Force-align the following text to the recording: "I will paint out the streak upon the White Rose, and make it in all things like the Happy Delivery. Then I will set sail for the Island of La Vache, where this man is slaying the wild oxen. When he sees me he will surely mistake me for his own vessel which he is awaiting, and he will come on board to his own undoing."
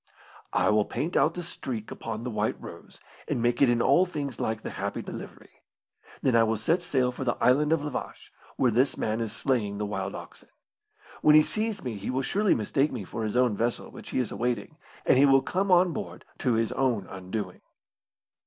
"I 0.51 0.69
will 0.71 0.85
paint 0.85 1.15
out 1.15 1.35
the 1.35 1.43
streak 1.43 1.91
upon 1.91 2.23
the 2.23 2.31
White 2.31 2.59
Rose, 2.59 2.99
and 3.27 3.39
make 3.39 3.61
it 3.61 3.69
in 3.69 3.83
all 3.83 4.03
things 4.07 4.39
like 4.39 4.63
the 4.63 4.71
Happy 4.71 5.03
Delivery. 5.03 5.61
Then 6.23 6.35
I 6.35 6.41
will 6.41 6.57
set 6.57 6.81
sail 6.81 7.11
for 7.11 7.23
the 7.23 7.37
Island 7.39 7.71
of 7.71 7.83
La 7.83 7.91
Vache, 7.91 8.31
where 8.55 8.71
this 8.71 8.97
man 8.97 9.21
is 9.21 9.31
slaying 9.31 9.77
the 9.77 9.85
wild 9.85 10.15
oxen. 10.15 10.49
When 11.21 11.35
he 11.35 11.43
sees 11.43 11.83
me 11.83 11.97
he 11.97 12.09
will 12.09 12.23
surely 12.23 12.55
mistake 12.55 12.91
me 12.91 13.03
for 13.03 13.23
his 13.23 13.35
own 13.37 13.55
vessel 13.55 13.91
which 13.91 14.09
he 14.09 14.17
is 14.17 14.31
awaiting, 14.31 14.75
and 15.05 15.19
he 15.19 15.27
will 15.27 15.43
come 15.43 15.69
on 15.69 15.93
board 15.93 16.25
to 16.39 16.53
his 16.53 16.71
own 16.71 17.05
undoing." 17.05 17.61